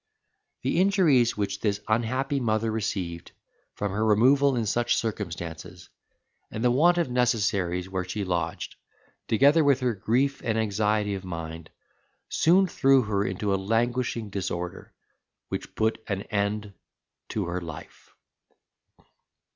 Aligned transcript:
The 0.63 0.79
injuries 0.81 1.37
which 1.37 1.59
this 1.61 1.79
unhappy 1.87 2.39
mother 2.39 2.71
received 2.71 3.33
from 3.75 3.91
her 3.91 4.03
removal 4.03 4.55
in 4.55 4.65
such 4.65 4.95
circumstances, 4.95 5.89
and 6.49 6.63
the 6.63 6.71
want 6.71 6.97
of 6.97 7.11
necessaries 7.11 7.87
where 7.87 8.03
she 8.03 8.23
lodged, 8.23 8.77
together 9.27 9.63
with 9.63 9.79
her 9.81 9.93
grief 9.93 10.41
and 10.43 10.57
anxiety 10.57 11.13
of 11.13 11.23
mind, 11.23 11.69
soon 12.29 12.65
threw 12.65 13.03
her 13.03 13.23
into 13.23 13.53
a 13.53 13.61
languishing 13.61 14.31
disorder, 14.31 14.91
which 15.49 15.75
put 15.75 16.01
an 16.07 16.23
end 16.23 16.73
to 17.29 17.45
her 17.45 17.61
life. 17.61 18.15